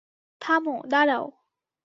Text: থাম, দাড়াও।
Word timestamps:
থাম, 0.41 0.65
দাড়াও। 0.89 1.25